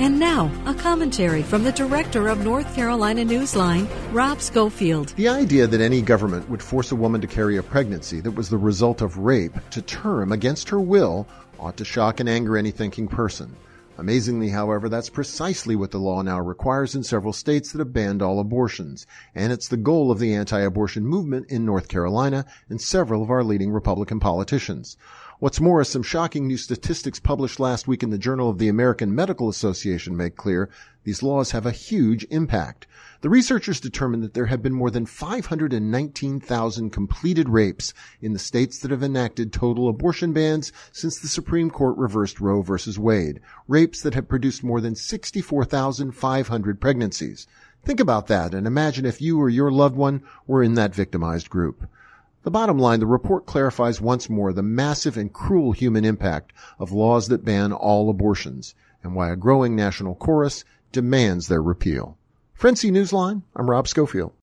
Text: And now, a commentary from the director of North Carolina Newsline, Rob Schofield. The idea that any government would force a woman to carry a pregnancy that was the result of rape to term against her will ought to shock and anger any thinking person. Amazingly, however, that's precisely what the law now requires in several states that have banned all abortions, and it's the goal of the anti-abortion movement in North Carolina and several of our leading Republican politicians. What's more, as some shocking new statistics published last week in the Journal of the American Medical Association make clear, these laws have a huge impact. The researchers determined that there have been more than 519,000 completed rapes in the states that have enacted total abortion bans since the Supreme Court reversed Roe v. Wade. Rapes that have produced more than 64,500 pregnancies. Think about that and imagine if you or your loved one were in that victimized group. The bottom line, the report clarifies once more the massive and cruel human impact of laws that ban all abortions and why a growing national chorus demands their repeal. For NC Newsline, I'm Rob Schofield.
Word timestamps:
And 0.00 0.18
now, 0.18 0.50
a 0.64 0.72
commentary 0.72 1.42
from 1.42 1.62
the 1.62 1.72
director 1.72 2.28
of 2.28 2.42
North 2.42 2.74
Carolina 2.74 3.22
Newsline, 3.22 3.86
Rob 4.14 4.40
Schofield. 4.40 5.08
The 5.08 5.28
idea 5.28 5.66
that 5.66 5.82
any 5.82 6.00
government 6.00 6.48
would 6.48 6.62
force 6.62 6.90
a 6.90 6.96
woman 6.96 7.20
to 7.20 7.26
carry 7.26 7.58
a 7.58 7.62
pregnancy 7.62 8.20
that 8.20 8.30
was 8.30 8.48
the 8.48 8.56
result 8.56 9.02
of 9.02 9.18
rape 9.18 9.52
to 9.72 9.82
term 9.82 10.32
against 10.32 10.70
her 10.70 10.80
will 10.80 11.26
ought 11.58 11.76
to 11.76 11.84
shock 11.84 12.18
and 12.18 12.30
anger 12.30 12.56
any 12.56 12.70
thinking 12.70 13.08
person. 13.08 13.54
Amazingly, 13.98 14.48
however, 14.48 14.88
that's 14.88 15.10
precisely 15.10 15.76
what 15.76 15.90
the 15.90 15.98
law 15.98 16.22
now 16.22 16.40
requires 16.40 16.94
in 16.94 17.02
several 17.02 17.34
states 17.34 17.70
that 17.70 17.80
have 17.80 17.92
banned 17.92 18.22
all 18.22 18.40
abortions, 18.40 19.06
and 19.34 19.52
it's 19.52 19.68
the 19.68 19.76
goal 19.76 20.10
of 20.10 20.18
the 20.18 20.32
anti-abortion 20.32 21.04
movement 21.04 21.50
in 21.50 21.66
North 21.66 21.88
Carolina 21.88 22.46
and 22.70 22.80
several 22.80 23.22
of 23.22 23.30
our 23.30 23.44
leading 23.44 23.70
Republican 23.70 24.18
politicians. 24.18 24.96
What's 25.40 25.58
more, 25.58 25.80
as 25.80 25.88
some 25.88 26.02
shocking 26.02 26.46
new 26.46 26.58
statistics 26.58 27.18
published 27.18 27.58
last 27.58 27.88
week 27.88 28.02
in 28.02 28.10
the 28.10 28.18
Journal 28.18 28.50
of 28.50 28.58
the 28.58 28.68
American 28.68 29.14
Medical 29.14 29.48
Association 29.48 30.14
make 30.14 30.36
clear, 30.36 30.68
these 31.04 31.22
laws 31.22 31.52
have 31.52 31.64
a 31.64 31.70
huge 31.70 32.26
impact. 32.28 32.86
The 33.22 33.30
researchers 33.30 33.80
determined 33.80 34.22
that 34.22 34.34
there 34.34 34.44
have 34.46 34.62
been 34.62 34.74
more 34.74 34.90
than 34.90 35.06
519,000 35.06 36.90
completed 36.90 37.48
rapes 37.48 37.94
in 38.20 38.34
the 38.34 38.38
states 38.38 38.80
that 38.80 38.90
have 38.90 39.02
enacted 39.02 39.50
total 39.50 39.88
abortion 39.88 40.34
bans 40.34 40.74
since 40.92 41.18
the 41.18 41.26
Supreme 41.26 41.70
Court 41.70 41.96
reversed 41.96 42.38
Roe 42.38 42.60
v. 42.60 42.76
Wade. 42.98 43.40
Rapes 43.66 44.02
that 44.02 44.12
have 44.12 44.28
produced 44.28 44.62
more 44.62 44.82
than 44.82 44.94
64,500 44.94 46.80
pregnancies. 46.82 47.46
Think 47.82 47.98
about 47.98 48.26
that 48.26 48.52
and 48.52 48.66
imagine 48.66 49.06
if 49.06 49.22
you 49.22 49.40
or 49.40 49.48
your 49.48 49.70
loved 49.70 49.96
one 49.96 50.22
were 50.46 50.62
in 50.62 50.74
that 50.74 50.94
victimized 50.94 51.48
group. 51.48 51.88
The 52.42 52.50
bottom 52.50 52.78
line, 52.78 53.00
the 53.00 53.06
report 53.06 53.44
clarifies 53.44 54.00
once 54.00 54.30
more 54.30 54.52
the 54.52 54.62
massive 54.62 55.18
and 55.18 55.30
cruel 55.30 55.72
human 55.72 56.06
impact 56.06 56.52
of 56.78 56.90
laws 56.90 57.28
that 57.28 57.44
ban 57.44 57.70
all 57.72 58.08
abortions 58.08 58.74
and 59.02 59.14
why 59.14 59.30
a 59.30 59.36
growing 59.36 59.76
national 59.76 60.14
chorus 60.14 60.64
demands 60.90 61.48
their 61.48 61.62
repeal. 61.62 62.16
For 62.54 62.70
NC 62.70 62.92
Newsline, 62.92 63.42
I'm 63.54 63.68
Rob 63.68 63.88
Schofield. 63.88 64.32